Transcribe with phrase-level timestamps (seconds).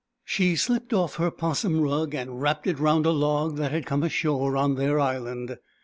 [0.25, 4.01] She sHpped off her 'possum rug and wrapped it round a log that had come
[4.01, 5.59] ashore on their island.